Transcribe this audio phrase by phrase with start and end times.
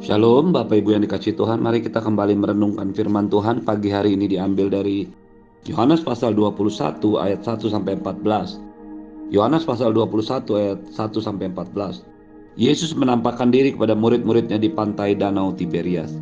[0.00, 4.32] Shalom Bapak Ibu yang dikasih Tuhan Mari kita kembali merenungkan firman Tuhan Pagi hari ini
[4.32, 5.04] diambil dari
[5.68, 12.10] Yohanes pasal 21 ayat 1 sampai 14 Yohanes pasal 21 ayat 1 sampai 14
[12.56, 16.16] Yesus menampakkan diri kepada murid-muridnya di pantai danau Tiberias.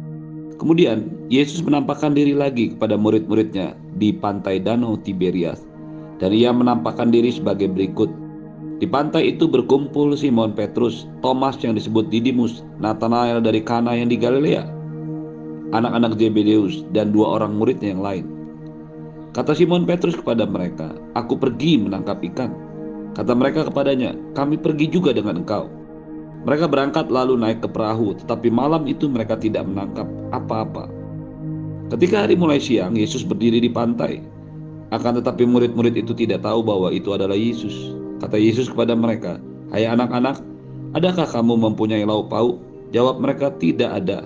[0.58, 5.64] Kemudian Yesus menampakkan diri lagi kepada murid-muridnya di pantai danau Tiberias.
[6.18, 8.10] Dan ia menampakkan diri sebagai berikut
[8.78, 14.14] di pantai itu berkumpul Simon Petrus, Thomas yang disebut Didimus, Nathanael dari Kana yang di
[14.14, 14.62] Galilea,
[15.74, 18.24] anak-anak Zebedeus, dan dua orang muridnya yang lain.
[19.34, 22.54] Kata Simon Petrus kepada mereka, Aku pergi menangkap ikan.
[23.18, 25.66] Kata mereka kepadanya, Kami pergi juga dengan engkau.
[26.46, 30.86] Mereka berangkat lalu naik ke perahu, tetapi malam itu mereka tidak menangkap apa-apa.
[31.90, 34.22] Ketika hari mulai siang, Yesus berdiri di pantai.
[34.94, 37.98] Akan tetapi murid-murid itu tidak tahu bahwa itu adalah Yesus.
[38.18, 39.38] Kata Yesus kepada mereka,
[39.70, 40.42] Hai anak-anak,
[40.98, 42.58] adakah kamu mempunyai lauk pauk?
[42.90, 44.24] Jawab mereka, tidak ada.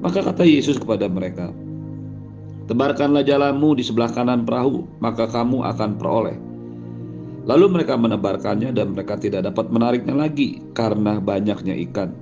[0.00, 1.52] Maka kata Yesus kepada mereka,
[2.68, 6.36] Tebarkanlah jalanmu di sebelah kanan perahu, maka kamu akan peroleh.
[7.48, 12.12] Lalu mereka menebarkannya dan mereka tidak dapat menariknya lagi karena banyaknya ikan.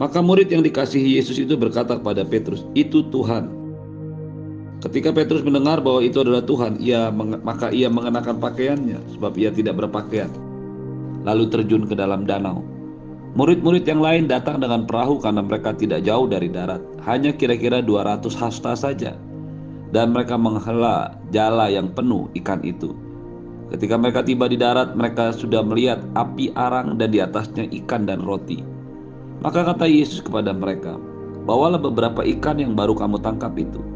[0.00, 3.65] Maka murid yang dikasihi Yesus itu berkata kepada Petrus, "Itu Tuhan."
[4.76, 9.80] Ketika Petrus mendengar bahwa itu adalah Tuhan, ia maka ia mengenakan pakaiannya sebab ia tidak
[9.80, 10.28] berpakaian.
[11.24, 12.60] Lalu terjun ke dalam danau.
[13.36, 18.32] Murid-murid yang lain datang dengan perahu karena mereka tidak jauh dari darat, hanya kira-kira 200
[18.36, 19.12] hasta saja.
[19.92, 22.92] Dan mereka menghela jala yang penuh ikan itu.
[23.72, 28.22] Ketika mereka tiba di darat, mereka sudah melihat api arang dan di atasnya ikan dan
[28.22, 28.60] roti.
[29.40, 30.96] Maka kata Yesus kepada mereka,
[31.44, 33.95] "Bawalah beberapa ikan yang baru kamu tangkap itu."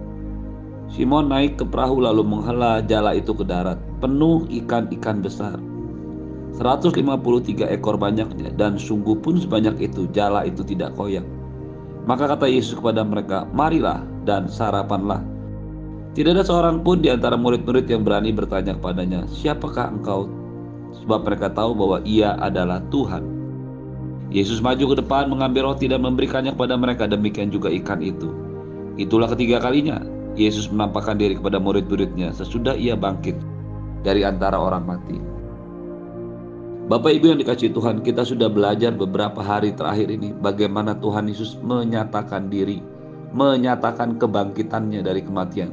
[0.91, 5.55] Simon naik ke perahu lalu menghela jala itu ke darat, penuh ikan-ikan besar.
[6.59, 11.23] 153 ekor banyaknya dan sungguh pun sebanyak itu jala itu tidak koyak.
[12.11, 15.23] Maka kata Yesus kepada mereka, "Marilah dan sarapanlah."
[16.11, 20.27] Tidak ada seorang pun di antara murid-murid yang berani bertanya kepadanya, "Siapakah engkau?"
[20.91, 23.23] Sebab mereka tahu bahwa ia adalah Tuhan.
[24.35, 28.35] Yesus maju ke depan mengambil roti dan memberikannya kepada mereka, demikian juga ikan itu.
[28.99, 30.03] Itulah ketiga kalinya
[30.39, 33.35] Yesus menampakkan diri kepada murid-muridnya sesudah ia bangkit
[34.07, 35.19] dari antara orang mati.
[36.91, 41.55] Bapak Ibu yang dikasih Tuhan, kita sudah belajar beberapa hari terakhir ini bagaimana Tuhan Yesus
[41.63, 42.83] menyatakan diri,
[43.31, 45.71] menyatakan kebangkitannya dari kematian.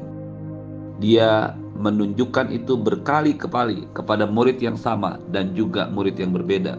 [1.02, 6.78] Dia menunjukkan itu berkali-kali kepada murid yang sama dan juga murid yang berbeda.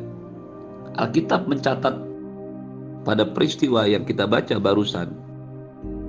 [0.99, 1.99] Alkitab mencatat
[3.03, 5.11] pada peristiwa yang kita baca barusan,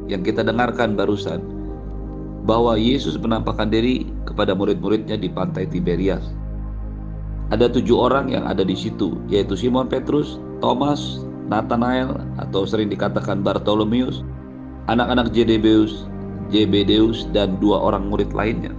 [0.05, 1.58] yang kita dengarkan barusan,
[2.49, 6.33] bahwa Yesus menampakkan diri kepada murid-muridnya di pantai Tiberias.
[7.53, 13.45] Ada tujuh orang yang ada di situ, yaitu Simon Petrus, Thomas, Nathanael atau sering dikatakan
[13.45, 14.25] Bartolomeus,
[14.89, 16.09] anak-anak Jedebeus,
[16.49, 18.73] Jebedeus, dan dua orang murid lainnya.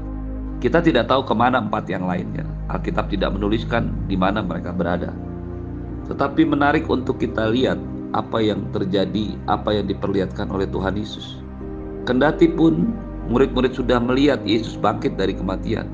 [0.59, 2.43] Kita tidak tahu ke mana empat yang lainnya.
[2.71, 5.15] Alkitab tidak menuliskan di mana mereka berada.
[6.11, 7.79] Tetapi menarik untuk kita lihat
[8.15, 11.43] apa yang terjadi, apa yang diperlihatkan oleh Tuhan Yesus.
[12.07, 12.91] Kendati pun
[13.31, 15.87] Murid-murid sudah melihat Yesus bangkit dari kematian.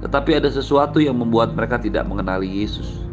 [0.00, 3.04] Tetapi ada sesuatu yang membuat mereka tidak mengenali Yesus.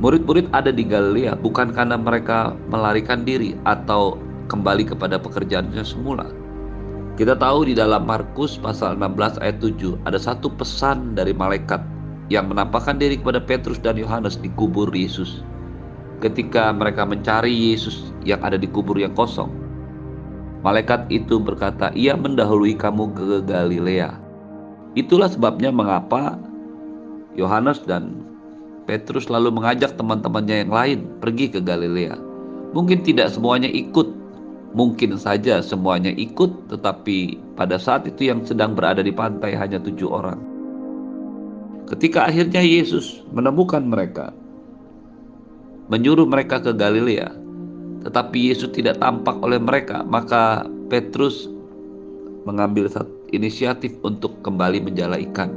[0.00, 6.28] Murid-murid ada di Galilea bukan karena mereka melarikan diri atau kembali kepada pekerjaannya semula.
[7.16, 11.80] Kita tahu di dalam Markus pasal 16 ayat 7 ada satu pesan dari malaikat
[12.28, 15.40] yang menampakkan diri kepada Petrus dan Yohanes di kubur Yesus.
[16.20, 19.48] Ketika mereka mencari Yesus yang ada di kubur yang kosong,
[20.66, 24.18] Malaikat itu berkata, "Ia mendahului kamu ke Galilea."
[24.98, 26.34] Itulah sebabnya mengapa
[27.38, 28.26] Yohanes dan
[28.90, 32.18] Petrus lalu mengajak teman-temannya yang lain pergi ke Galilea.
[32.74, 34.10] Mungkin tidak semuanya ikut,
[34.74, 40.10] mungkin saja semuanya ikut, tetapi pada saat itu yang sedang berada di pantai hanya tujuh
[40.10, 40.42] orang.
[41.86, 44.34] Ketika akhirnya Yesus menemukan mereka,
[45.86, 47.45] menyuruh mereka ke Galilea,
[48.06, 51.50] tetapi Yesus tidak tampak oleh mereka, maka Petrus
[52.46, 52.86] mengambil
[53.34, 55.50] inisiatif untuk kembali menjala ikan.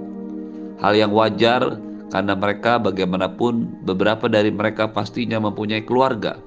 [0.82, 1.78] Hal yang wajar
[2.10, 6.42] karena mereka bagaimanapun beberapa dari mereka pastinya mempunyai keluarga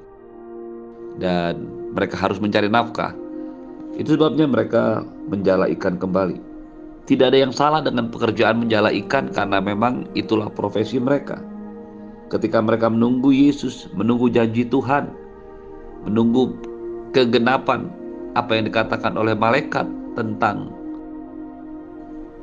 [1.23, 3.15] dan mereka harus mencari nafkah.
[3.95, 6.35] Itu sebabnya mereka menjala ikan kembali.
[7.07, 11.39] Tidak ada yang salah dengan pekerjaan menjala ikan karena memang itulah profesi mereka.
[12.27, 15.22] Ketika mereka menunggu Yesus, menunggu janji Tuhan,
[16.07, 16.55] menunggu
[17.13, 17.87] kegenapan
[18.33, 19.85] apa yang dikatakan oleh malaikat
[20.17, 20.73] tentang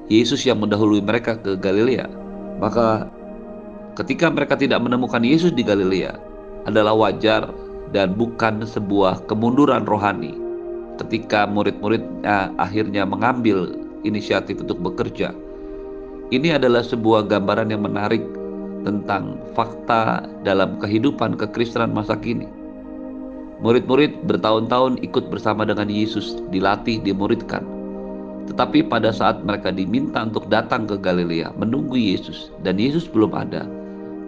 [0.10, 2.10] Yesus yang mendahului mereka ke Galilea.
[2.58, 3.08] Maka
[3.94, 6.18] ketika mereka tidak menemukan Yesus di Galilea
[6.66, 7.50] adalah wajar
[7.94, 10.34] dan bukan sebuah kemunduran rohani
[11.00, 13.72] ketika murid-muridnya akhirnya mengambil
[14.04, 15.32] inisiatif untuk bekerja.
[16.30, 18.22] Ini adalah sebuah gambaran yang menarik
[18.86, 22.59] tentang fakta dalam kehidupan kekristenan masa kini.
[23.60, 27.68] Murid-murid bertahun-tahun ikut bersama dengan Yesus, dilatih, dimuridkan.
[28.48, 33.68] Tetapi pada saat mereka diminta untuk datang ke Galilea menunggu Yesus dan Yesus belum ada,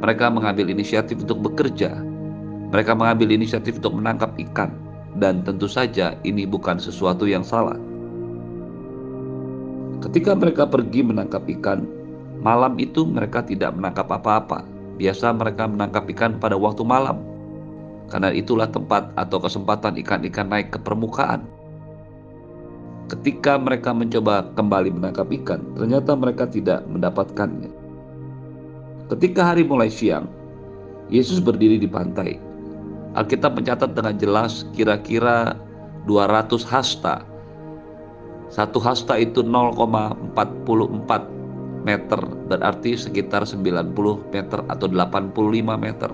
[0.03, 1.95] mereka mengambil inisiatif untuk bekerja.
[2.75, 4.75] Mereka mengambil inisiatif untuk menangkap ikan
[5.15, 7.79] dan tentu saja ini bukan sesuatu yang salah.
[10.03, 11.87] Ketika mereka pergi menangkap ikan,
[12.43, 14.67] malam itu mereka tidak menangkap apa-apa.
[14.99, 17.30] Biasa mereka menangkap ikan pada waktu malam.
[18.11, 21.47] Karena itulah tempat atau kesempatan ikan-ikan naik ke permukaan.
[23.07, 27.71] Ketika mereka mencoba kembali menangkap ikan, ternyata mereka tidak mendapatkannya.
[29.11, 30.27] Ketika hari mulai siang,
[31.11, 32.51] Yesus berdiri di pantai
[33.11, 35.59] Alkitab mencatat dengan jelas kira-kira
[36.07, 37.27] 200 hasta.
[38.47, 40.31] Satu hasta itu 0,44
[41.83, 43.91] meter, berarti sekitar 90
[44.31, 46.11] meter atau 85 meter.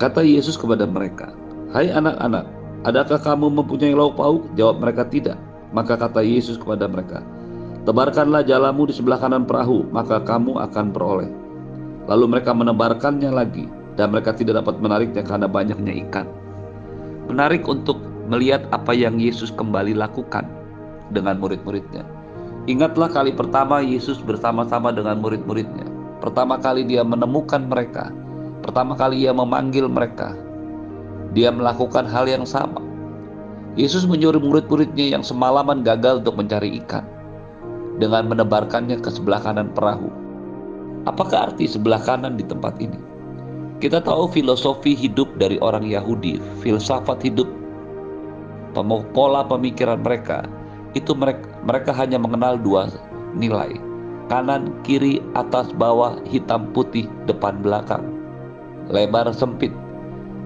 [0.00, 1.34] Kata Yesus kepada mereka,
[1.72, 2.44] Hai anak-anak,
[2.84, 4.44] adakah kamu mempunyai lauk pauk?
[4.56, 5.40] Jawab mereka tidak.
[5.72, 7.24] Maka kata Yesus kepada mereka,
[7.82, 11.30] Tebarkanlah jalamu di sebelah kanan perahu, maka kamu akan peroleh.
[12.06, 13.66] Lalu mereka menebarkannya lagi,
[13.98, 16.28] dan mereka tidak dapat menariknya karena banyaknya ikan.
[17.26, 17.98] Menarik untuk
[18.30, 20.46] melihat apa yang Yesus kembali lakukan
[21.10, 22.06] dengan murid-muridnya.
[22.70, 25.86] Ingatlah kali pertama Yesus bersama-sama dengan murid-muridnya.
[26.22, 28.14] Pertama kali dia menemukan mereka.
[28.62, 30.38] Pertama kali ia memanggil mereka.
[31.34, 32.78] Dia melakukan hal yang sama.
[33.74, 37.02] Yesus menyuruh murid-muridnya yang semalaman gagal untuk mencari ikan
[37.96, 40.12] dengan menebarkannya ke sebelah kanan perahu.
[41.08, 43.00] Apakah arti sebelah kanan di tempat ini?
[43.82, 47.50] Kita tahu filosofi hidup dari orang Yahudi, filsafat hidup,
[49.10, 50.46] pola pemikiran mereka,
[50.94, 52.86] itu mereka, mereka hanya mengenal dua
[53.34, 53.74] nilai,
[54.30, 58.06] kanan, kiri, atas, bawah, hitam, putih, depan, belakang,
[58.92, 59.72] lebar, sempit.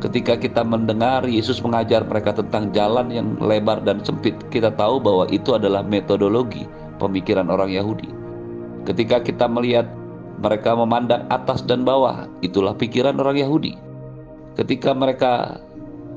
[0.01, 5.27] Ketika kita mendengar Yesus mengajar mereka tentang jalan yang lebar dan sempit, kita tahu bahwa
[5.33, 6.69] itu adalah metodologi
[7.03, 8.09] pemikiran orang Yahudi.
[8.87, 9.91] Ketika kita melihat
[10.39, 13.75] mereka memandang atas dan bawah, itulah pikiran orang Yahudi.
[14.55, 15.59] Ketika mereka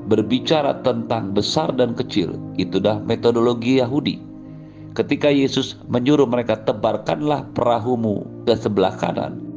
[0.05, 4.19] berbicara tentang besar dan kecil, itu dah metodologi Yahudi.
[4.93, 9.48] Ketika Yesus menyuruh mereka tebarkanlah perahumu ke sebelah kanan.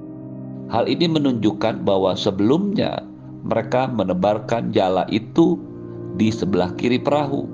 [0.72, 3.04] Hal ini menunjukkan bahwa sebelumnya
[3.44, 5.60] mereka menebarkan jala itu
[6.16, 7.44] di sebelah kiri perahu.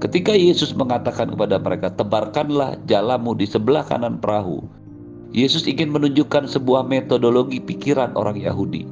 [0.00, 4.64] Ketika Yesus mengatakan kepada mereka, "Tebarkanlah jalamu di sebelah kanan perahu,"
[5.36, 8.88] Yesus ingin menunjukkan sebuah metodologi pikiran orang Yahudi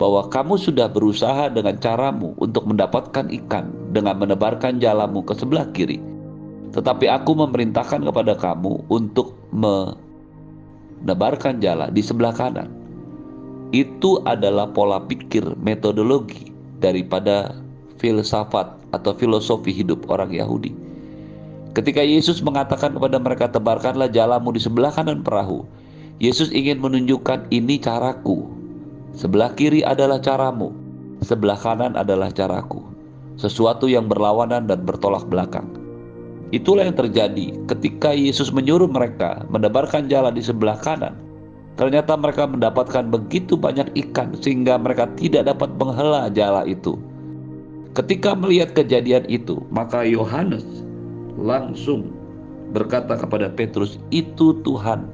[0.00, 6.00] bahwa kamu sudah berusaha dengan caramu untuk mendapatkan ikan dengan menebarkan jalamu ke sebelah kiri.
[6.72, 9.36] Tetapi aku memerintahkan kepada kamu untuk
[11.02, 12.70] menebarkan jala di sebelah kanan.
[13.74, 17.56] Itu adalah pola pikir metodologi daripada
[17.98, 20.70] filsafat atau filosofi hidup orang Yahudi.
[21.72, 25.64] Ketika Yesus mengatakan kepada mereka tebarkanlah jalamu di sebelah kanan perahu,
[26.20, 28.44] Yesus ingin menunjukkan ini caraku.
[29.16, 30.70] Sebelah kiri adalah caramu,
[31.24, 32.84] sebelah kanan adalah caraku.
[33.40, 35.81] Sesuatu yang berlawanan dan bertolak belakang.
[36.52, 41.16] Itulah yang terjadi ketika Yesus menyuruh mereka menebarkan jalan di sebelah kanan.
[41.80, 47.00] Ternyata mereka mendapatkan begitu banyak ikan sehingga mereka tidak dapat menghela jala itu.
[47.96, 50.64] Ketika melihat kejadian itu, maka Yohanes
[51.40, 52.12] langsung
[52.76, 55.08] berkata kepada Petrus, "Itu Tuhan."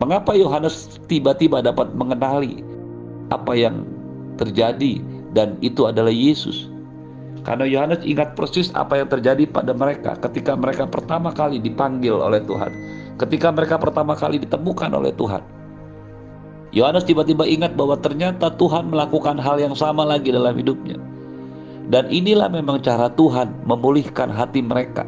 [0.00, 2.64] Mengapa Yohanes tiba-tiba dapat mengenali
[3.28, 3.84] apa yang
[4.40, 5.04] terjadi
[5.36, 6.69] dan itu adalah Yesus?
[7.40, 12.44] Karena Yohanes ingat persis apa yang terjadi pada mereka ketika mereka pertama kali dipanggil oleh
[12.44, 12.72] Tuhan,
[13.16, 15.40] ketika mereka pertama kali ditemukan oleh Tuhan.
[16.70, 21.00] Yohanes tiba-tiba ingat bahwa ternyata Tuhan melakukan hal yang sama lagi dalam hidupnya.
[21.90, 25.02] Dan inilah memang cara Tuhan memulihkan hati mereka.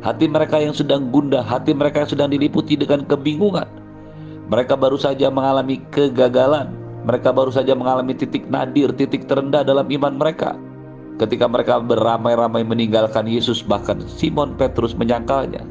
[0.00, 3.68] Hati mereka yang sedang gundah, hati mereka yang sedang diliputi dengan kebingungan.
[4.48, 6.72] Mereka baru saja mengalami kegagalan.
[7.04, 10.56] Mereka baru saja mengalami titik nadir, titik terendah dalam iman mereka.
[11.22, 15.62] Ketika mereka beramai-ramai meninggalkan Yesus, bahkan Simon Petrus menyangkalnya.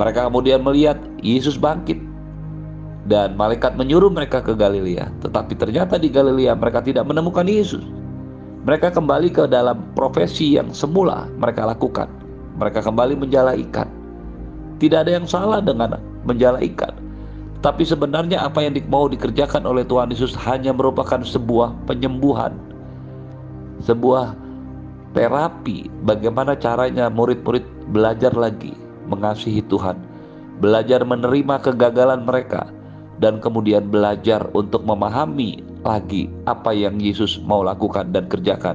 [0.00, 2.00] Mereka kemudian melihat Yesus bangkit
[3.04, 5.12] dan malaikat menyuruh mereka ke Galilea.
[5.20, 7.84] Tetapi ternyata di Galilea mereka tidak menemukan Yesus.
[8.64, 12.08] Mereka kembali ke dalam profesi yang semula mereka lakukan.
[12.56, 13.92] Mereka kembali menjala ikan.
[14.80, 16.96] Tidak ada yang salah dengan menjala ikan.
[17.60, 22.56] Tapi sebenarnya apa yang mau dikerjakan oleh Tuhan Yesus hanya merupakan sebuah penyembuhan.
[23.82, 24.36] Sebuah
[25.14, 28.74] terapi bagaimana caranya murid-murid belajar lagi
[29.06, 29.98] mengasihi Tuhan,
[30.58, 32.70] belajar menerima kegagalan mereka,
[33.22, 38.74] dan kemudian belajar untuk memahami lagi apa yang Yesus mau lakukan dan kerjakan.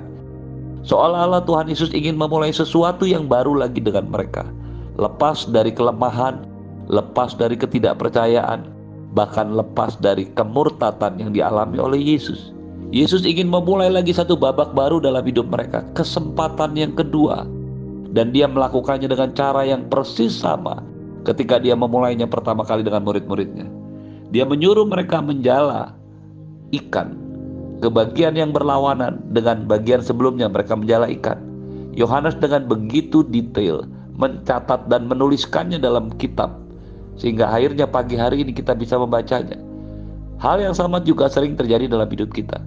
[0.88, 4.48] Seolah-olah Tuhan Yesus ingin memulai sesuatu yang baru lagi dengan mereka,
[4.96, 6.48] lepas dari kelemahan,
[6.88, 8.63] lepas dari ketidakpercayaan,
[9.12, 12.56] bahkan lepas dari kemurtatan yang dialami oleh Yesus.
[12.89, 17.46] Yesus ingin memulai lagi satu babak baru dalam hidup mereka, kesempatan yang kedua.
[18.10, 20.81] Dan dia melakukannya dengan cara yang persis sama
[21.22, 23.69] ketika dia memulainya pertama kali dengan murid-muridnya.
[24.34, 25.93] Dia menyuruh mereka menjala
[26.74, 27.13] ikan
[27.77, 31.38] ke bagian yang berlawanan dengan bagian sebelumnya mereka menjala ikan.
[31.93, 33.86] Yohanes dengan begitu detail
[34.17, 36.58] mencatat dan menuliskannya dalam kitab
[37.19, 39.60] sehingga akhirnya pagi hari ini kita bisa membacanya.
[40.39, 42.58] Hal yang sama juga sering terjadi dalam hidup kita.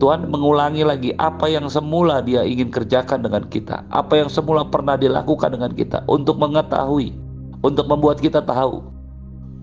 [0.00, 4.96] Tuhan mengulangi lagi apa yang semula Dia ingin kerjakan dengan kita, apa yang semula pernah
[4.96, 7.12] dilakukan dengan kita, untuk mengetahui,
[7.60, 8.80] untuk membuat kita tahu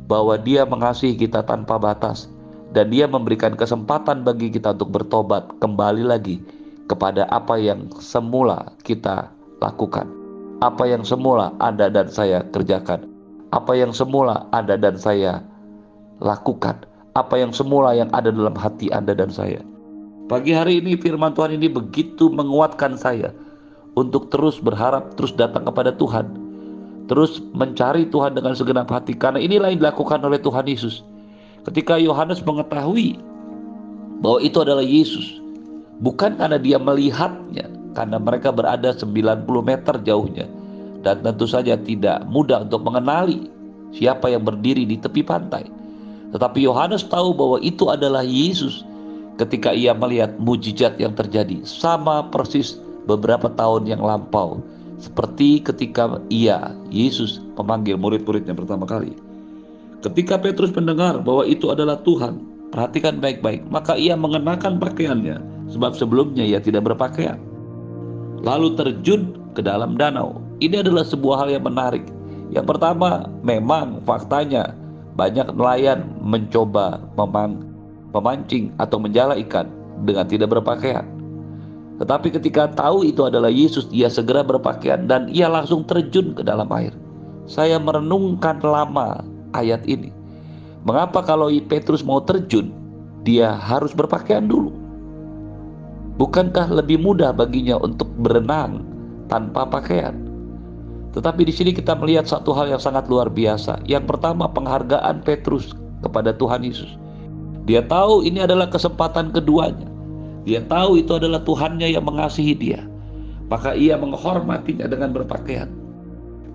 [0.06, 2.30] bahwa Dia mengasihi kita tanpa batas,
[2.70, 6.38] dan Dia memberikan kesempatan bagi kita untuk bertobat kembali lagi
[6.86, 10.06] kepada apa yang semula kita lakukan,
[10.62, 13.10] apa yang semula Anda dan saya kerjakan,
[13.50, 15.42] apa yang semula Anda dan saya
[16.22, 16.86] lakukan,
[17.18, 19.66] apa yang semula yang ada dalam hati Anda dan saya.
[20.28, 23.32] Pagi hari ini firman Tuhan ini begitu menguatkan saya
[23.96, 26.28] untuk terus berharap, terus datang kepada Tuhan.
[27.08, 31.00] Terus mencari Tuhan dengan segenap hati karena inilah yang dilakukan oleh Tuhan Yesus.
[31.64, 33.16] Ketika Yohanes mengetahui
[34.20, 35.40] bahwa itu adalah Yesus,
[36.04, 40.44] bukan karena dia melihatnya, karena mereka berada 90 meter jauhnya
[41.08, 43.48] dan tentu saja tidak mudah untuk mengenali
[43.96, 45.64] siapa yang berdiri di tepi pantai.
[46.36, 48.84] Tetapi Yohanes tahu bahwa itu adalah Yesus
[49.38, 54.60] ketika ia melihat mujizat yang terjadi sama persis beberapa tahun yang lampau
[54.98, 59.14] seperti ketika ia Yesus memanggil murid-muridnya pertama kali.
[60.02, 62.42] Ketika Petrus mendengar bahwa itu adalah Tuhan
[62.74, 65.38] perhatikan baik-baik maka ia mengenakan pakaiannya
[65.70, 67.38] sebab sebelumnya ia tidak berpakaian.
[68.42, 70.42] Lalu terjun ke dalam danau.
[70.62, 72.06] Ini adalah sebuah hal yang menarik.
[72.50, 74.74] Yang pertama memang faktanya
[75.18, 77.67] banyak nelayan mencoba memang
[78.18, 79.70] memancing atau menjala ikan
[80.02, 81.06] dengan tidak berpakaian.
[81.98, 86.70] Tetapi ketika tahu itu adalah Yesus, ia segera berpakaian dan ia langsung terjun ke dalam
[86.74, 86.94] air.
[87.50, 89.22] Saya merenungkan lama
[89.58, 90.14] ayat ini.
[90.86, 92.70] Mengapa kalau Petrus mau terjun,
[93.26, 94.70] dia harus berpakaian dulu?
[96.18, 98.86] Bukankah lebih mudah baginya untuk berenang
[99.30, 100.18] tanpa pakaian?
[101.18, 103.82] Tetapi di sini kita melihat satu hal yang sangat luar biasa.
[103.90, 105.74] Yang pertama, penghargaan Petrus
[106.06, 106.94] kepada Tuhan Yesus.
[107.68, 109.92] Dia tahu ini adalah kesempatan keduanya.
[110.48, 112.88] Dia tahu itu adalah Tuhannya yang mengasihi dia.
[113.52, 115.68] Maka ia menghormatinya dengan berpakaian.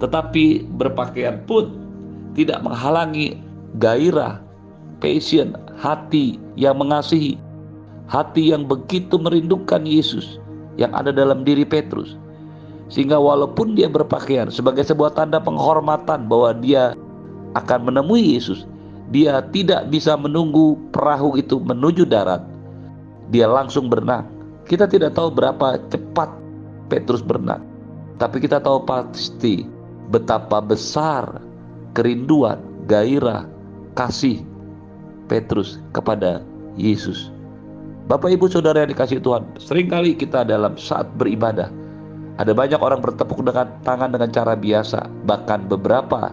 [0.01, 1.69] Tetapi berpakaian pun
[2.33, 3.37] tidak menghalangi
[3.77, 4.41] gairah,
[5.05, 7.37] passion, hati yang mengasihi.
[8.09, 10.41] Hati yang begitu merindukan Yesus
[10.81, 12.17] yang ada dalam diri Petrus.
[12.89, 16.97] Sehingga walaupun dia berpakaian sebagai sebuah tanda penghormatan bahwa dia
[17.53, 18.65] akan menemui Yesus,
[19.13, 22.41] dia tidak bisa menunggu perahu itu menuju darat.
[23.29, 24.25] Dia langsung berenang.
[24.65, 26.33] Kita tidak tahu berapa cepat
[26.89, 27.65] Petrus berenang,
[28.17, 29.65] tapi kita tahu pasti
[30.13, 31.41] betapa besar
[31.97, 33.49] kerinduan, gairah,
[33.97, 34.41] kasih
[35.29, 36.45] Petrus kepada
[36.77, 37.33] Yesus.
[38.09, 41.73] Bapak Ibu Saudara yang dikasih Tuhan, sering kali kita dalam saat beribadah
[42.41, 46.33] ada banyak orang bertepuk dengan tangan dengan cara biasa, bahkan beberapa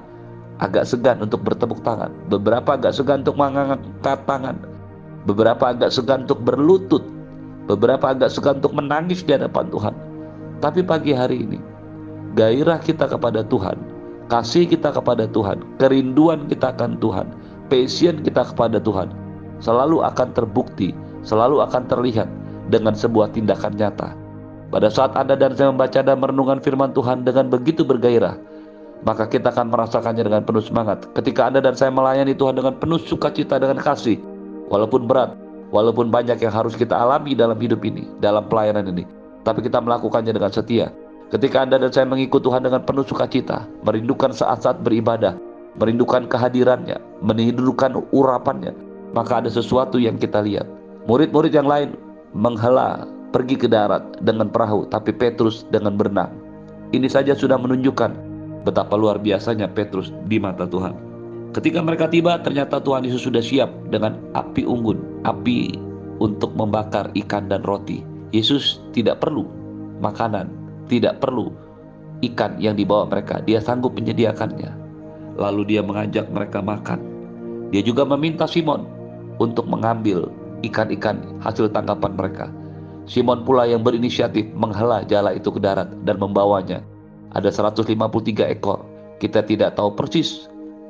[0.59, 4.59] agak segan untuk bertepuk tangan, beberapa agak segan untuk mengangkat tangan,
[5.23, 7.03] beberapa agak segan untuk berlutut,
[7.71, 9.95] beberapa agak segan untuk menangis di hadapan Tuhan.
[10.59, 11.59] Tapi pagi hari ini,
[12.35, 13.79] gairah kita kepada Tuhan,
[14.27, 17.31] kasih kita kepada Tuhan, kerinduan kita akan Tuhan,
[17.71, 19.07] passion kita kepada Tuhan,
[19.63, 20.91] selalu akan terbukti,
[21.23, 22.27] selalu akan terlihat
[22.67, 24.11] dengan sebuah tindakan nyata.
[24.69, 28.37] Pada saat Anda dan saya membaca dan merenungkan firman Tuhan dengan begitu bergairah,
[29.07, 31.07] maka kita akan merasakannya dengan penuh semangat.
[31.15, 34.19] Ketika Anda dan saya melayani Tuhan dengan penuh sukacita dengan kasih,
[34.67, 35.35] walaupun berat,
[35.71, 39.07] walaupun banyak yang harus kita alami dalam hidup ini, dalam pelayanan ini,
[39.47, 40.91] tapi kita melakukannya dengan setia.
[41.29, 45.37] Ketika Anda dan saya mengikut Tuhan dengan penuh sukacita, merindukan saat-saat beribadah,
[45.77, 48.73] merindukan kehadirannya, merindukan urapannya,
[49.13, 50.65] maka ada sesuatu yang kita lihat.
[51.05, 51.93] Murid-murid yang lain
[52.33, 56.33] menghela pergi ke darat dengan perahu, tapi Petrus dengan berenang.
[56.89, 58.28] Ini saja sudah menunjukkan
[58.67, 60.95] Betapa luar biasanya Petrus di mata Tuhan.
[61.55, 65.73] Ketika mereka tiba, ternyata Tuhan Yesus sudah siap dengan api unggun, api
[66.21, 68.05] untuk membakar ikan dan roti.
[68.29, 69.49] Yesus tidak perlu
[69.97, 70.51] makanan,
[70.85, 71.49] tidak perlu
[72.21, 73.41] ikan yang dibawa mereka.
[73.41, 74.71] Dia sanggup menyediakannya.
[75.39, 76.99] Lalu dia mengajak mereka makan.
[77.71, 78.85] Dia juga meminta Simon
[79.39, 80.27] untuk mengambil
[80.67, 82.45] ikan-ikan hasil tangkapan mereka.
[83.09, 86.85] Simon pula yang berinisiatif menghela jala itu ke darat dan membawanya.
[87.37, 88.81] Ada 153 ekor.
[89.19, 90.49] Kita tidak tahu persis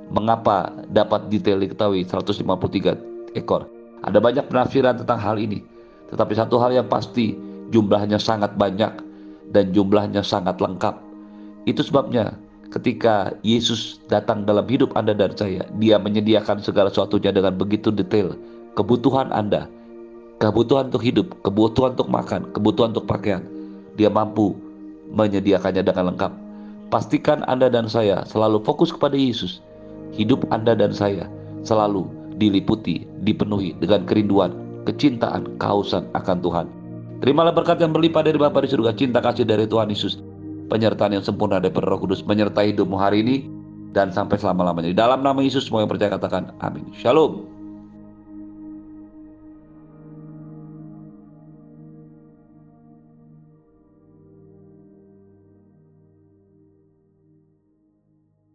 [0.09, 3.67] mengapa dapat detail diketahui 153 ekor.
[4.05, 5.59] Ada banyak penafsiran tentang hal ini.
[6.09, 7.35] Tetapi satu hal yang pasti,
[7.69, 8.89] jumlahnya sangat banyak
[9.51, 10.95] dan jumlahnya sangat lengkap.
[11.67, 12.33] Itu sebabnya
[12.71, 18.33] ketika Yesus datang dalam hidup Anda dan saya, Dia menyediakan segala sesuatunya dengan begitu detail.
[18.79, 19.67] Kebutuhan Anda,
[20.39, 23.43] kebutuhan untuk hidup, kebutuhan untuk makan, kebutuhan untuk pakaian,
[23.99, 24.55] Dia mampu
[25.13, 26.31] menyediakannya dengan lengkap.
[26.89, 29.61] Pastikan Anda dan saya selalu fokus kepada Yesus.
[30.13, 31.29] Hidup Anda dan saya
[31.61, 32.09] selalu
[32.41, 34.55] diliputi, dipenuhi dengan kerinduan,
[34.89, 36.65] kecintaan, kehausan akan Tuhan.
[37.19, 40.17] Terimalah berkat yang berlimpah dari Bapa di surga, cinta kasih dari Tuhan Yesus,
[40.71, 43.35] penyertaan yang sempurna dari Roh Kudus menyertai hidupmu hari ini
[43.91, 44.95] dan sampai selama-lamanya.
[44.95, 46.89] Di dalam nama Yesus semua yang percaya katakan amin.
[46.95, 47.58] Shalom.